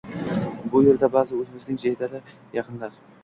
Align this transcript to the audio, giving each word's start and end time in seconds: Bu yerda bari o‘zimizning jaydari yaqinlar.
Bu 0.75 0.81
yerda 0.85 1.09
bari 1.17 1.37
o‘zimizning 1.41 1.79
jaydari 1.83 2.23
yaqinlar. 2.59 2.97